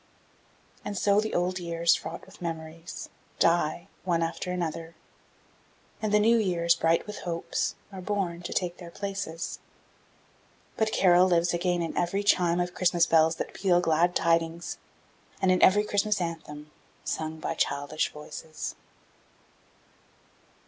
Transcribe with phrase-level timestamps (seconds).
[0.83, 4.95] And so the old years, fraught with memories, die, one after another,
[6.01, 9.59] and the new years, bright with hopes, are born to take their places;
[10.75, 14.79] but Carol lives again in every chime of Christmas bells that peal glad tidings
[15.39, 16.71] and in every Christmas anthem
[17.05, 18.73] sung by childish voices.